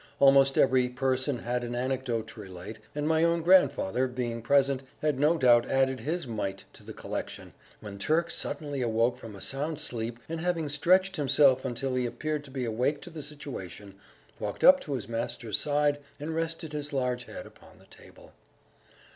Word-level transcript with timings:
Almost 0.19 0.57
every 0.57 0.89
person 0.89 1.37
had 1.37 1.63
an 1.63 1.75
anecdote 1.75 2.25
to 2.29 2.39
relate, 2.39 2.79
and 2.95 3.07
my 3.07 3.23
own 3.23 3.43
grandfather 3.43 4.07
being 4.07 4.41
present, 4.41 4.81
had 5.03 5.19
no 5.19 5.37
doubt 5.37 5.69
added 5.69 5.99
his 5.99 6.25
mite 6.25 6.63
to 6.73 6.83
the 6.83 6.91
collection, 6.91 7.53
when 7.81 7.99
Turk 7.99 8.31
suddenly 8.31 8.81
awoke 8.81 9.19
from 9.19 9.35
a 9.35 9.41
sound 9.41 9.79
sleep, 9.79 10.17
and 10.27 10.39
having 10.41 10.69
stretched 10.69 11.17
himself 11.17 11.63
until 11.63 11.93
he 11.93 12.07
appeared 12.07 12.43
to 12.45 12.49
be 12.49 12.65
awake 12.65 12.99
to 13.03 13.11
the 13.11 13.21
situation, 13.21 13.93
walked 14.39 14.63
up 14.63 14.79
to 14.79 14.93
his 14.95 15.07
master's 15.07 15.59
side, 15.59 15.99
and 16.19 16.33
rested 16.35 16.73
his 16.73 16.93
large 16.93 17.25
head 17.25 17.45
upon 17.45 17.77
the 17.77 17.85
table. 17.85 18.33